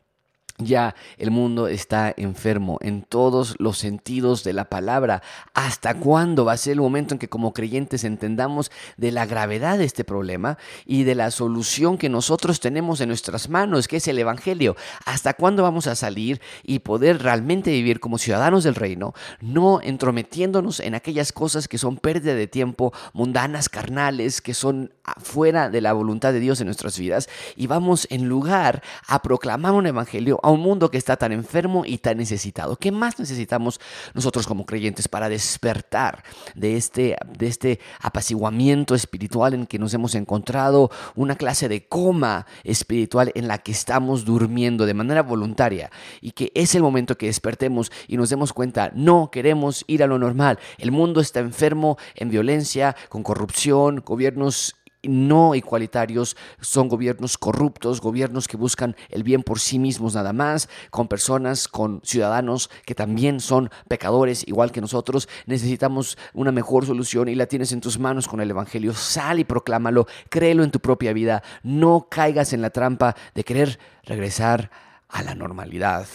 Ya 0.61 0.93
el 1.17 1.31
mundo 1.31 1.69
está 1.69 2.13
enfermo 2.17 2.79
en 2.81 3.03
todos 3.03 3.55
los 3.59 3.77
sentidos 3.77 4.43
de 4.43 4.51
la 4.51 4.65
palabra. 4.65 5.21
¿Hasta 5.53 5.93
cuándo 5.93 6.43
va 6.43 6.51
a 6.51 6.57
ser 6.57 6.73
el 6.73 6.81
momento 6.81 7.13
en 7.13 7.19
que 7.19 7.29
como 7.29 7.53
creyentes 7.53 8.03
entendamos 8.03 8.69
de 8.97 9.13
la 9.13 9.25
gravedad 9.25 9.77
de 9.77 9.85
este 9.85 10.03
problema 10.03 10.57
y 10.85 11.03
de 11.03 11.15
la 11.15 11.31
solución 11.31 11.97
que 11.97 12.09
nosotros 12.09 12.59
tenemos 12.59 12.99
en 12.99 13.07
nuestras 13.07 13.47
manos, 13.47 13.87
que 13.87 13.97
es 13.97 14.07
el 14.09 14.19
Evangelio? 14.19 14.75
¿Hasta 15.05 15.33
cuándo 15.33 15.63
vamos 15.63 15.87
a 15.87 15.95
salir 15.95 16.41
y 16.61 16.79
poder 16.79 17.23
realmente 17.23 17.71
vivir 17.71 18.01
como 18.01 18.17
ciudadanos 18.17 18.65
del 18.65 18.75
reino, 18.75 19.13
no 19.39 19.79
entrometiéndonos 19.81 20.81
en 20.81 20.93
aquellas 20.93 21.31
cosas 21.31 21.69
que 21.69 21.77
son 21.77 21.95
pérdida 21.95 22.35
de 22.35 22.47
tiempo, 22.47 22.91
mundanas, 23.13 23.69
carnales, 23.69 24.41
que 24.41 24.53
son 24.53 24.93
fuera 25.19 25.69
de 25.69 25.79
la 25.79 25.93
voluntad 25.93 26.33
de 26.33 26.41
Dios 26.41 26.59
en 26.59 26.65
nuestras 26.65 26.99
vidas? 26.99 27.29
Y 27.55 27.67
vamos 27.67 28.07
en 28.09 28.27
lugar 28.27 28.83
a 29.07 29.21
proclamar 29.21 29.71
un 29.71 29.87
Evangelio 29.87 30.37
un 30.49 30.61
mundo 30.61 30.91
que 30.91 30.97
está 30.97 31.17
tan 31.17 31.31
enfermo 31.31 31.83
y 31.85 31.99
tan 31.99 32.17
necesitado. 32.17 32.75
¿Qué 32.75 32.91
más 32.91 33.19
necesitamos 33.19 33.79
nosotros 34.13 34.47
como 34.47 34.65
creyentes 34.65 35.07
para 35.07 35.29
despertar 35.29 36.23
de 36.55 36.77
este, 36.77 37.15
de 37.37 37.47
este 37.47 37.79
apaciguamiento 38.01 38.95
espiritual 38.95 39.53
en 39.53 39.65
que 39.65 39.79
nos 39.79 39.93
hemos 39.93 40.15
encontrado, 40.15 40.91
una 41.15 41.35
clase 41.35 41.69
de 41.69 41.87
coma 41.87 42.45
espiritual 42.63 43.31
en 43.35 43.47
la 43.47 43.59
que 43.59 43.71
estamos 43.71 44.25
durmiendo 44.25 44.85
de 44.85 44.93
manera 44.93 45.23
voluntaria 45.23 45.91
y 46.21 46.31
que 46.31 46.51
es 46.55 46.75
el 46.75 46.81
momento 46.81 47.17
que 47.17 47.27
despertemos 47.27 47.91
y 48.07 48.17
nos 48.17 48.29
demos 48.29 48.53
cuenta, 48.53 48.91
no 48.93 49.29
queremos 49.31 49.83
ir 49.87 50.03
a 50.03 50.07
lo 50.07 50.17
normal. 50.19 50.59
El 50.77 50.91
mundo 50.91 51.21
está 51.21 51.39
enfermo 51.39 51.97
en 52.15 52.29
violencia, 52.29 52.95
con 53.09 53.23
corrupción, 53.23 54.03
gobiernos 54.05 54.75
no 55.03 55.55
igualitarios, 55.55 56.35
son 56.59 56.89
gobiernos 56.89 57.37
corruptos, 57.37 58.01
gobiernos 58.01 58.47
que 58.47 58.57
buscan 58.57 58.95
el 59.09 59.23
bien 59.23 59.43
por 59.43 59.59
sí 59.59 59.79
mismos 59.79 60.15
nada 60.15 60.33
más, 60.33 60.69
con 60.89 61.07
personas, 61.07 61.67
con 61.67 62.01
ciudadanos 62.03 62.69
que 62.85 62.95
también 62.95 63.39
son 63.39 63.69
pecadores 63.87 64.47
igual 64.47 64.71
que 64.71 64.81
nosotros. 64.81 65.29
Necesitamos 65.45 66.17
una 66.33 66.51
mejor 66.51 66.85
solución 66.85 67.29
y 67.29 67.35
la 67.35 67.45
tienes 67.45 67.71
en 67.71 67.81
tus 67.81 67.99
manos 67.99 68.27
con 68.27 68.41
el 68.41 68.49
Evangelio. 68.49 68.93
Sal 68.93 69.39
y 69.39 69.43
proclámalo, 69.43 70.07
créelo 70.29 70.63
en 70.63 70.71
tu 70.71 70.79
propia 70.79 71.13
vida, 71.13 71.43
no 71.63 72.07
caigas 72.09 72.53
en 72.53 72.61
la 72.61 72.69
trampa 72.69 73.15
de 73.33 73.43
querer 73.43 73.79
regresar 74.03 74.71
a 75.07 75.23
la 75.23 75.35
normalidad 75.35 76.07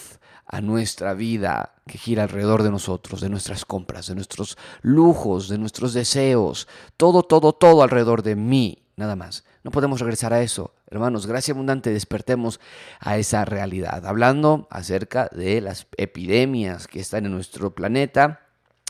a 0.46 0.60
nuestra 0.60 1.14
vida 1.14 1.74
que 1.86 1.98
gira 1.98 2.24
alrededor 2.24 2.62
de 2.62 2.70
nosotros, 2.70 3.20
de 3.20 3.28
nuestras 3.28 3.64
compras, 3.64 4.06
de 4.06 4.14
nuestros 4.14 4.56
lujos, 4.82 5.48
de 5.48 5.58
nuestros 5.58 5.94
deseos, 5.94 6.68
todo, 6.96 7.22
todo, 7.22 7.52
todo 7.52 7.82
alrededor 7.82 8.22
de 8.22 8.36
mí, 8.36 8.84
nada 8.96 9.16
más. 9.16 9.44
No 9.62 9.70
podemos 9.70 10.00
regresar 10.00 10.32
a 10.32 10.42
eso. 10.42 10.74
Hermanos, 10.90 11.26
gracia 11.26 11.52
abundante, 11.52 11.90
despertemos 11.90 12.60
a 13.00 13.16
esa 13.16 13.44
realidad. 13.44 14.06
Hablando 14.06 14.68
acerca 14.70 15.28
de 15.32 15.60
las 15.60 15.86
epidemias 15.96 16.86
que 16.86 17.00
están 17.00 17.24
en 17.24 17.32
nuestro 17.32 17.74
planeta, 17.74 18.43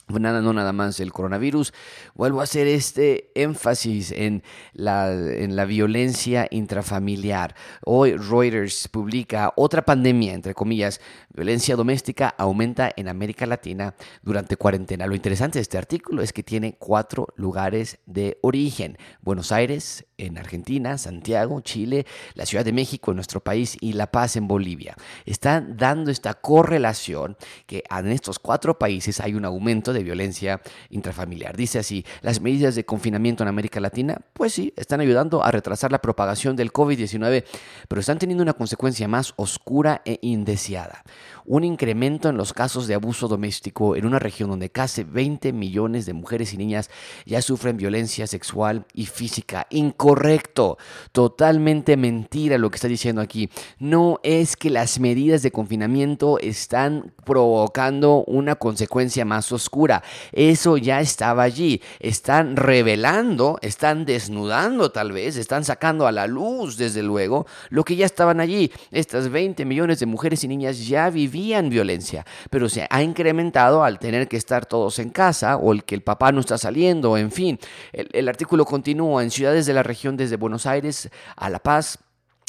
Nada, 0.09 0.43
no 0.43 0.53
nada 0.53 0.73
más 0.73 1.01
el 1.01 1.13
coronavirus. 1.13 1.73
Vuelvo 2.15 2.41
a 2.41 2.45
hacer 2.45 2.67
este 2.67 3.31
énfasis 3.35 4.13
en 4.13 4.43
la, 4.75 5.11
en 5.13 5.57
la 5.57 5.65
violencia 5.65 6.47
intrafamiliar. 6.51 7.55
Hoy 7.85 8.17
Reuters 8.17 8.89
publica 8.89 9.53
otra 9.57 9.83
pandemia, 9.83 10.35
entre 10.35 10.53
comillas, 10.53 11.01
violencia 11.33 11.75
doméstica 11.75 12.35
aumenta 12.37 12.93
en 12.97 13.09
América 13.09 13.47
Latina 13.47 13.95
durante 14.23 14.57
cuarentena. 14.57 15.07
Lo 15.07 15.15
interesante 15.15 15.59
de 15.59 15.63
este 15.63 15.79
artículo 15.79 16.23
es 16.23 16.35
que 16.35 16.43
tiene 16.43 16.77
cuatro 16.79 17.29
lugares 17.37 17.99
de 18.05 18.39
origen. 18.43 18.99
Buenos 19.23 19.53
Aires, 19.53 20.05
en 20.19 20.39
Argentina, 20.39 20.99
Santiago, 20.99 21.61
Chile, 21.61 22.07
la 22.35 22.47
Ciudad 22.47 22.65
de 22.65 22.73
México 22.73 23.11
en 23.11 23.17
nuestro 23.17 23.41
país 23.41 23.77
y 23.81 23.95
La 23.95 24.11
Paz 24.11 24.37
en 24.37 24.49
Bolivia. 24.49 24.97
Están 25.27 25.77
dando 25.77 26.11
esta 26.11 26.35
correlación 26.35 27.37
que 27.67 27.85
en 27.91 28.09
estos 28.09 28.39
cuatro 28.39 28.79
países 28.79 29.21
hay 29.21 29.35
un 29.35 29.45
aumento 29.45 29.93
de 29.93 30.03
violencia 30.03 30.61
intrafamiliar. 30.91 31.57
Dice 31.57 31.79
así, 31.79 32.05
las 32.23 32.41
medidas 32.41 32.75
de 32.75 32.85
confinamiento 32.85 33.43
en 33.43 33.49
América 33.49 33.81
Latina, 33.81 34.21
pues 34.33 34.53
sí, 34.53 34.73
están 34.77 35.01
ayudando 35.01 35.45
a 35.45 35.51
retrasar 35.51 35.93
la 35.93 36.01
propagación 36.01 36.57
del 36.57 36.73
COVID-19, 36.73 37.45
pero 37.89 38.01
están 38.01 38.19
teniendo 38.19 38.43
una 38.43 38.53
consecuencia 38.53 39.09
más 39.09 39.33
oscura 39.37 40.03
e 40.05 40.19
indeseada. 40.23 41.05
Un 41.47 41.65
incremento 41.65 42.29
en 42.29 42.37
los 42.37 42.53
casos 42.53 42.87
de 42.87 42.95
abuso 42.95 43.29
doméstico 43.29 43.97
en 43.97 44.07
una 44.07 44.19
región 44.19 44.49
donde 44.49 44.71
casi 44.71 45.05
20 45.05 45.53
millones 45.53 46.07
de 46.07 46.15
mujeres 46.15 46.55
y 46.55 46.57
niñas 46.57 46.91
ya 47.27 47.43
sufren 47.43 47.77
violencia 47.77 48.27
sexual 48.27 48.87
y 48.95 49.07
física. 49.07 49.67
Incorrecto, 50.05 50.77
totalmente 51.13 51.97
mentira 51.97 52.59
lo 52.59 52.71
que 52.71 52.75
está 52.75 52.89
diciendo 52.89 53.23
aquí. 53.23 53.49
No 53.79 54.21
es 54.23 54.55
que 54.55 54.69
las 54.69 55.01
medidas 55.01 55.41
de 55.41 55.51
confinamiento 55.51 56.39
están 56.41 57.15
provocando 57.25 58.23
una 58.27 58.57
consecuencia 58.57 59.25
más 59.25 59.51
oscura. 59.51 60.03
Eso 60.31 60.77
ya 60.77 61.01
estaba 61.01 61.43
allí. 61.43 61.81
Están 62.01 62.57
revelando, 62.57 63.59
están 63.63 64.05
desnudando 64.05 64.93
tal 64.93 65.11
vez, 65.11 65.39
están 65.39 65.65
sacando 65.65 66.07
a 66.07 66.13
la 66.13 66.27
luz, 66.27 66.77
desde 66.77 67.03
luego, 67.03 67.47
lo 67.71 67.83
que 67.83 67.97
ya 67.97 68.05
estaban 68.05 68.41
allí. 68.41 68.71
Estas 68.91 69.31
20 69.31 69.65
millones 69.65 70.01
de 70.01 70.07
mujeres 70.07 70.45
y 70.45 70.49
niñas 70.49 70.87
ya 70.87 71.09
vivían 71.09 71.71
violencia, 71.71 72.27
pero 72.51 72.69
se 72.69 72.87
ha 72.91 73.03
incrementado 73.03 73.83
al 73.83 73.99
tener 73.99 74.29
que 74.29 74.37
estar 74.37 74.67
todos 74.67 74.99
en 74.99 75.09
casa 75.09 75.57
o 75.57 75.73
el 75.73 75.83
que 75.83 75.95
el 75.95 76.03
papá 76.03 76.31
no 76.31 76.41
está 76.41 76.59
saliendo, 76.59 77.17
en 77.17 77.33
fin. 77.33 77.59
El, 77.95 78.11
el 78.13 78.29
artículo 78.29 78.67
continúa 78.67 79.23
en 79.23 79.31
ciudades 79.31 79.65
de 79.65 79.73
la 79.73 79.83
región 79.83 79.94
desde 80.03 80.37
Buenos 80.37 80.67
Aires 80.67 81.09
a 81.37 81.49
La 81.49 81.59
Paz, 81.59 81.99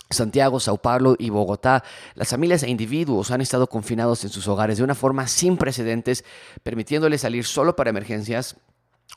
Santiago, 0.10 0.60
Sao 0.60 0.78
Paulo 0.78 1.16
y 1.18 1.30
Bogotá, 1.30 1.84
las 2.16 2.30
familias 2.30 2.64
e 2.64 2.70
individuos 2.70 3.32
han 3.32 3.42
estado 3.42 3.68
confinados 3.68 4.24
en 4.24 4.30
sus 4.30 4.48
hogares 4.48 4.78
de 4.78 4.84
una 4.84 4.96
forma 4.96 5.28
sin 5.28 5.58
precedentes, 5.58 6.24
permitiéndoles 6.64 7.22
salir 7.22 7.46
solo 7.46 7.75
para 7.75 7.90
emergencias 7.90 8.58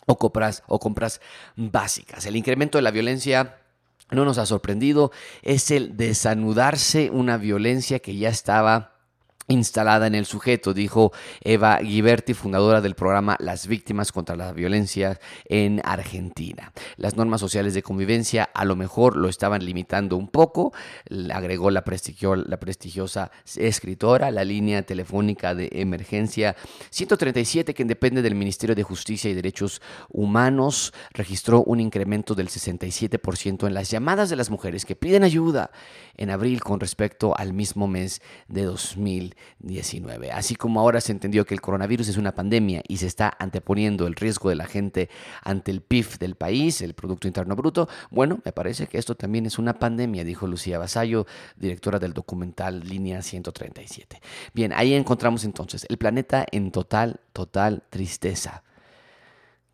o 0.07 0.17
compras, 0.17 0.63
o 0.67 0.79
compras 0.79 1.21
básicas. 1.57 2.25
El 2.27 2.37
incremento 2.37 2.79
de 2.79 2.83
la 2.83 2.91
violencia 2.91 3.59
no 4.11 4.25
nos 4.25 4.39
ha 4.39 4.47
sorprendido, 4.47 5.13
es 5.43 5.71
el 5.71 5.97
desanudarse 5.97 7.11
una 7.11 7.37
violencia 7.37 7.99
que 7.99 8.17
ya 8.17 8.31
estaba 8.31 8.98
instalada 9.49 10.07
en 10.07 10.15
el 10.15 10.27
sujeto, 10.27 10.75
dijo 10.75 11.13
Eva 11.41 11.81
Ghiberti, 11.81 12.35
fundadora 12.35 12.81
del 12.81 12.95
programa 12.95 13.37
Las 13.41 13.67
Víctimas 13.67 14.13
contra 14.13 14.37
la 14.37 14.53
Violencia 14.53 15.19
en 15.47 15.81
Argentina. 15.85 16.73
Las 16.97 17.17
normas 17.17 17.41
sociales 17.41 17.75
de 17.75 17.83
convivencia 17.83 18.45
a 18.55 18.65
lo 18.65 18.77
mejor 18.77 19.17
lo 19.17 19.29
estaban 19.29 19.65
limitando 19.65 20.17
un 20.17 20.29
poco, 20.29 20.73
agregó 21.33 21.71
la, 21.71 21.83
la 22.47 22.61
prestigiosa 22.61 23.31
escritora, 23.57 24.31
la 24.31 24.45
línea 24.45 24.83
telefónica 24.83 25.55
de 25.55 25.71
emergencia 25.73 26.55
137 26.91 27.75
que 27.75 27.85
depende 27.85 28.23
del 28.23 28.35
Ministerio 28.35 28.75
de 28.75 28.83
Justicia 28.83 29.31
y 29.31 29.35
Derechos 29.35 29.81
Humanos 30.11 30.93
registró 31.13 31.63
un 31.65 31.81
incremento 31.81 32.35
del 32.35 32.49
67% 32.49 33.67
en 33.67 33.75
las 33.75 33.91
llamadas 33.91 34.29
de 34.31 34.37
las 34.37 34.51
mujeres 34.51 34.85
que 34.85 34.97
piden 34.97 35.25
ayuda 35.25 35.71
en 36.17 36.31
abril 36.31 36.61
con 36.61 36.81
respecto 36.81 37.37
al 37.37 37.53
mismo 37.53 37.89
mes 37.89 38.21
de 38.49 38.65
2000. 38.65 39.35
19. 39.61 40.31
Así 40.33 40.55
como 40.55 40.81
ahora 40.81 41.01
se 41.01 41.13
entendió 41.13 41.45
que 41.45 41.55
el 41.55 41.61
coronavirus 41.61 42.09
es 42.09 42.17
una 42.17 42.35
pandemia 42.35 42.83
y 42.87 42.99
se 42.99 43.07
está 43.07 43.35
anteponiendo 43.39 44.07
el 44.07 44.15
riesgo 44.15 44.49
de 44.49 44.57
la 44.57 44.67
gente 44.67 45.09
ante 45.43 45.71
el 45.71 45.81
PIB 45.81 46.19
del 46.19 46.35
país, 46.35 46.81
el 46.81 46.95
Producto 46.95 47.27
Interno 47.27 47.57
Bruto, 47.57 47.89
bueno, 48.11 48.41
me 48.45 48.53
parece 48.53 48.87
que 48.87 48.99
esto 48.99 49.15
también 49.15 49.47
es 49.47 49.59
una 49.59 49.79
pandemia, 49.79 50.25
dijo 50.25 50.47
Lucía 50.47 50.79
Basayo, 50.79 51.27
directora 51.57 51.99
del 51.99 52.13
documental 52.13 52.81
Línea 52.81 53.23
137. 53.23 54.21
Bien, 54.55 54.73
ahí 54.73 54.95
encontramos 54.95 55.45
entonces 55.45 55.87
el 55.89 55.99
planeta 55.99 56.47
en 56.51 56.71
total, 56.71 57.21
total 57.33 57.83
tristeza. 57.91 58.63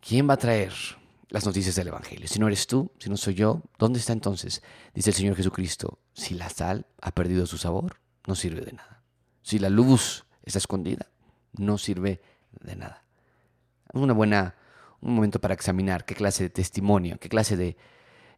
¿Quién 0.07 0.29
va 0.29 0.35
a 0.35 0.37
traer 0.37 0.73
las 1.29 1.45
noticias 1.45 1.75
del 1.75 1.87
Evangelio? 1.87 2.27
Si 2.27 2.39
no 2.39 2.47
eres 2.47 2.67
tú, 2.67 2.91
si 2.99 3.09
no 3.09 3.17
soy 3.17 3.33
yo, 3.33 3.61
¿dónde 3.79 3.99
está 3.99 4.13
entonces? 4.13 4.61
Dice 4.93 5.09
el 5.09 5.15
Señor 5.15 5.35
Jesucristo, 5.35 5.99
si 6.13 6.35
la 6.35 6.49
sal 6.49 6.85
ha 7.01 7.11
perdido 7.11 7.45
su 7.45 7.57
sabor, 7.57 7.97
no 8.27 8.35
sirve 8.35 8.61
de 8.61 8.73
nada. 8.73 8.94
Si 9.45 9.59
la 9.59 9.69
luz 9.69 10.25
está 10.43 10.57
escondida, 10.57 11.05
no 11.53 11.77
sirve 11.77 12.19
de 12.63 12.75
nada. 12.75 13.03
Una 13.93 14.11
buena, 14.11 14.55
un 15.01 15.13
momento 15.13 15.39
para 15.39 15.53
examinar 15.53 16.03
qué 16.03 16.15
clase 16.15 16.45
de 16.45 16.49
testimonio, 16.49 17.19
qué 17.19 17.29
clase 17.29 17.55
de 17.55 17.77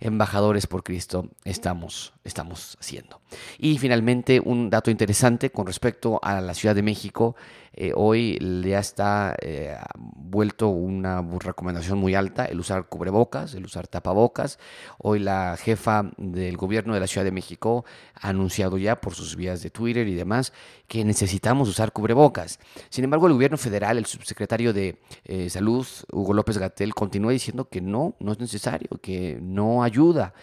embajadores 0.01 0.67
por 0.67 0.83
Cristo 0.83 1.29
estamos, 1.45 2.11
estamos 2.25 2.77
haciendo. 2.81 3.21
Y 3.57 3.77
finalmente, 3.77 4.41
un 4.43 4.69
dato 4.69 4.91
interesante 4.91 5.49
con 5.49 5.65
respecto 5.65 6.19
a 6.21 6.41
la 6.41 6.53
Ciudad 6.53 6.75
de 6.75 6.83
México. 6.83 7.37
Eh, 7.79 7.91
hoy 7.95 8.39
ya 8.65 8.79
está 8.79 9.35
eh, 9.39 9.77
vuelto 9.93 10.69
una 10.69 11.21
recomendación 11.21 11.99
muy 11.99 12.15
alta 12.15 12.45
el 12.45 12.59
usar 12.59 12.87
cubrebocas, 12.87 13.53
el 13.53 13.65
usar 13.65 13.87
tapabocas. 13.87 14.57
Hoy 14.97 15.19
la 15.19 15.55
jefa 15.57 16.09
del 16.17 16.57
gobierno 16.57 16.95
de 16.95 16.99
la 16.99 17.05
Ciudad 17.05 17.23
de 17.23 17.31
México 17.31 17.85
ha 18.15 18.29
anunciado 18.29 18.79
ya 18.79 18.99
por 18.99 19.13
sus 19.13 19.35
vías 19.35 19.61
de 19.61 19.69
Twitter 19.69 20.07
y 20.07 20.15
demás 20.15 20.53
que 20.87 21.05
necesitamos 21.05 21.69
usar 21.69 21.91
cubrebocas. 21.91 22.59
Sin 22.89 23.03
embargo, 23.03 23.27
el 23.27 23.33
gobierno 23.33 23.57
federal, 23.57 23.99
el 23.99 24.07
subsecretario 24.07 24.73
de 24.73 24.99
eh, 25.25 25.47
Salud, 25.51 25.85
Hugo 26.11 26.33
López 26.33 26.57
Gatel, 26.57 26.95
continúa 26.95 27.31
diciendo 27.31 27.69
que 27.69 27.79
no, 27.79 28.15
no 28.19 28.31
es 28.31 28.39
necesario, 28.39 28.89
que 29.03 29.37
no 29.39 29.83
ayuda. 29.83 30.33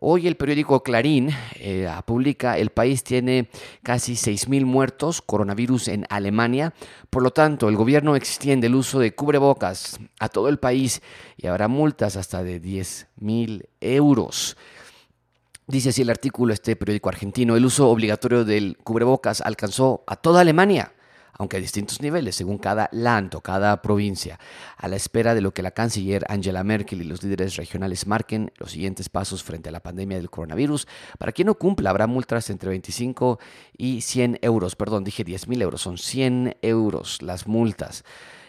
Hoy 0.00 0.26
el 0.26 0.36
periódico 0.36 0.82
Clarín 0.82 1.30
eh, 1.54 1.88
publica, 2.04 2.58
el 2.58 2.70
país 2.70 3.04
tiene 3.04 3.48
casi 3.84 4.14
6.000 4.14 4.64
muertos 4.64 5.22
coronavirus 5.22 5.86
en 5.88 6.04
Alemania, 6.08 6.74
por 7.10 7.22
lo 7.22 7.30
tanto 7.30 7.68
el 7.68 7.76
gobierno 7.76 8.16
extiende 8.16 8.66
el 8.66 8.74
uso 8.74 8.98
de 8.98 9.14
cubrebocas 9.14 10.00
a 10.18 10.28
todo 10.28 10.48
el 10.48 10.58
país 10.58 11.00
y 11.36 11.46
habrá 11.46 11.68
multas 11.68 12.16
hasta 12.16 12.42
de 12.42 12.60
10.000 12.60 13.66
euros. 13.80 14.56
Dice 15.68 15.90
así 15.90 16.02
el 16.02 16.10
artículo, 16.10 16.52
este 16.52 16.74
periódico 16.74 17.08
argentino, 17.08 17.56
el 17.56 17.64
uso 17.64 17.88
obligatorio 17.88 18.44
del 18.44 18.76
cubrebocas 18.78 19.40
alcanzó 19.42 20.02
a 20.08 20.16
toda 20.16 20.40
Alemania 20.40 20.92
aunque 21.38 21.56
a 21.56 21.60
distintos 21.60 22.00
niveles, 22.00 22.36
según 22.36 22.58
cada 22.58 22.88
land 22.92 23.34
o 23.34 23.40
cada 23.40 23.80
provincia, 23.82 24.38
a 24.76 24.88
la 24.88 24.96
espera 24.96 25.34
de 25.34 25.40
lo 25.40 25.52
que 25.52 25.62
la 25.62 25.72
canciller 25.72 26.24
Angela 26.28 26.64
Merkel 26.64 27.02
y 27.02 27.04
los 27.04 27.22
líderes 27.22 27.56
regionales 27.56 28.06
marquen 28.06 28.52
los 28.56 28.72
siguientes 28.72 29.08
pasos 29.08 29.42
frente 29.42 29.68
a 29.68 29.72
la 29.72 29.80
pandemia 29.80 30.16
del 30.16 30.30
coronavirus. 30.30 30.86
Para 31.18 31.32
quien 31.32 31.46
no 31.46 31.54
cumpla, 31.54 31.90
habrá 31.90 32.06
multas 32.06 32.50
entre 32.50 32.70
25 32.70 33.38
y 33.76 34.00
100 34.00 34.38
euros. 34.42 34.76
Perdón, 34.76 35.04
dije 35.04 35.24
10 35.24 35.48
mil 35.48 35.62
euros, 35.62 35.82
son 35.82 35.98
100 35.98 36.56
euros 36.62 37.22
las 37.22 37.46
multas. 37.46 38.04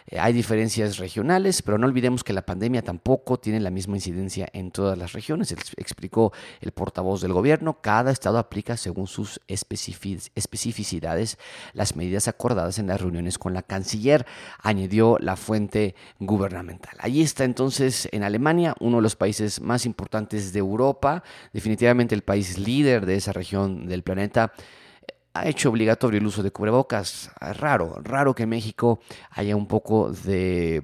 Eh, 0.07 0.19
hay 0.19 0.33
diferencias 0.33 0.97
regionales, 0.97 1.61
pero 1.61 1.77
no 1.77 1.87
olvidemos 1.87 2.23
que 2.23 2.33
la 2.33 2.45
pandemia 2.45 2.83
tampoco 2.83 3.39
tiene 3.39 3.59
la 3.59 3.71
misma 3.71 3.95
incidencia 3.95 4.47
en 4.53 4.71
todas 4.71 4.97
las 4.97 5.13
regiones. 5.13 5.51
Explicó 5.51 6.31
el 6.61 6.71
portavoz 6.71 7.21
del 7.21 7.33
gobierno, 7.33 7.81
cada 7.81 8.11
estado 8.11 8.37
aplica 8.37 8.77
según 8.77 9.07
sus 9.07 9.41
especificidades 9.47 11.37
las 11.73 11.95
medidas 11.95 12.27
acordadas 12.27 12.77
en 12.77 12.87
las 12.87 13.01
reuniones 13.01 13.39
con 13.39 13.53
la 13.53 13.63
canciller, 13.63 14.25
añadió 14.61 15.17
la 15.19 15.35
fuente 15.35 15.95
gubernamental. 16.19 16.95
Allí 16.99 17.21
está 17.21 17.43
entonces 17.43 18.07
en 18.11 18.23
Alemania, 18.23 18.75
uno 18.79 18.97
de 18.97 19.03
los 19.03 19.15
países 19.15 19.59
más 19.61 19.85
importantes 19.85 20.53
de 20.53 20.59
Europa, 20.59 21.23
definitivamente 21.51 22.13
el 22.13 22.21
país 22.21 22.57
líder 22.57 23.05
de 23.05 23.15
esa 23.15 23.33
región 23.33 23.87
del 23.87 24.03
planeta 24.03 24.53
ha 25.35 25.47
hecho 25.47 25.69
obligatorio 25.69 26.19
el 26.19 26.25
uso 26.25 26.41
de 26.41 26.51
cubrebocas. 26.51 27.29
Raro, 27.39 27.99
raro 28.01 28.33
que 28.33 28.43
en 28.43 28.49
México 28.49 28.99
haya 29.31 29.55
un 29.55 29.67
poco 29.67 30.09
de 30.09 30.81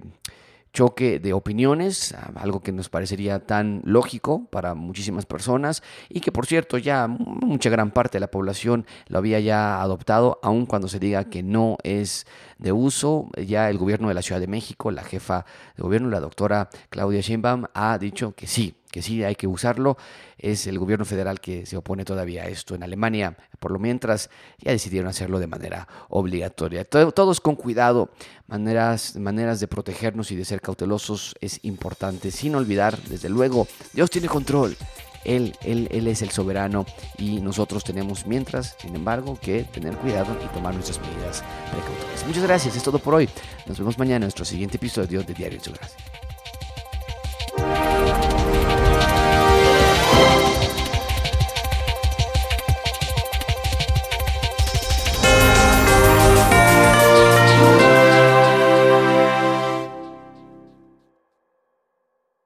choque 0.74 1.20
de 1.20 1.34
opiniones, 1.34 2.16
algo 2.36 2.62
que 2.62 2.72
nos 2.72 2.90
parecería 2.90 3.46
tan 3.46 3.82
lógico 3.84 4.46
para 4.50 4.74
muchísimas 4.74 5.26
personas 5.26 5.84
y 6.08 6.22
que 6.22 6.32
por 6.32 6.46
cierto 6.46 6.78
ya 6.78 7.08
mucha 7.08 7.70
gran 7.70 7.92
parte 7.92 8.18
de 8.18 8.22
la 8.22 8.32
población 8.32 8.86
lo 9.08 9.18
había 9.18 9.40
ya 9.40 9.82
adoptado, 9.82 10.40
aun 10.44 10.66
cuando 10.66 10.88
se 10.88 11.00
diga 11.00 11.26
que 11.26 11.44
no 11.44 11.78
es 11.84 12.26
de 12.58 12.72
uso, 12.72 13.30
ya 13.36 13.70
el 13.70 13.78
gobierno 13.78 14.08
de 14.08 14.14
la 14.14 14.22
Ciudad 14.22 14.40
de 14.40 14.48
México, 14.48 14.92
la 14.92 15.04
jefa 15.04 15.46
de 15.76 15.84
gobierno, 15.84 16.10
la 16.10 16.20
doctora 16.20 16.70
Claudia 16.90 17.22
Sheinbaum, 17.22 17.66
ha 17.74 17.98
dicho 17.98 18.34
que 18.34 18.48
sí, 18.48 18.76
que 18.92 19.02
sí 19.02 19.24
hay 19.24 19.36
que 19.36 19.48
usarlo. 19.48 19.98
Es 20.38 20.68
el 20.68 20.78
gobierno 20.78 21.06
federal 21.06 21.40
que 21.40 21.66
se 21.66 21.78
opone 21.78 22.06
todavía 22.06 22.44
a 22.44 22.48
esto. 22.48 22.76
En 22.76 22.84
Alemania, 22.84 23.38
por 23.60 23.72
lo 23.72 23.80
mientras, 23.80 24.30
ya 24.60 24.72
decidieron 24.72 25.10
hacerlo 25.10 25.40
de 25.40 25.48
manera 25.48 25.88
obligatoria. 26.10 26.84
Todos 26.84 27.42
con 27.42 27.56
cuidado, 27.56 28.10
maneras, 28.48 29.16
maneras 29.16 29.60
de 29.60 29.68
protegernos 29.68 30.32
y 30.32 30.36
de 30.36 30.46
ser 30.46 30.62
cautelosos 30.62 31.36
es 31.42 31.60
importante, 31.64 32.32
sin 32.32 32.56
olvidar, 32.56 32.98
desde 33.04 33.30
luego, 33.30 33.68
Dios 33.94 34.10
tiene 34.10 34.28
control. 34.28 34.76
Él, 35.24 35.54
él, 35.62 35.88
él, 35.92 36.08
es 36.08 36.24
el 36.24 36.32
soberano 36.32 36.86
y 37.18 37.42
nosotros 37.42 37.84
tenemos, 37.84 38.26
mientras, 38.26 38.76
sin 38.80 38.96
embargo, 38.96 39.38
que 39.40 39.64
tener 39.66 39.96
cuidado 39.98 40.36
y 40.44 40.48
tomar 40.48 40.74
nuestras 40.74 41.00
medidas 41.00 41.44
precautorias. 41.70 42.26
Muchas 42.26 42.44
gracias, 42.44 42.76
es 42.76 42.82
todo 42.82 42.98
por 42.98 43.14
hoy. 43.14 43.30
Nos 43.68 43.78
vemos 43.78 44.00
mañana 44.00 44.18
en 44.18 44.24
nuestro 44.24 44.46
siguiente 44.46 44.78
episodio 44.78 45.22
de 45.22 45.34
Diario 45.36 45.60
de 45.60 45.64
Su 45.64 45.72
Gracia. 45.74 46.31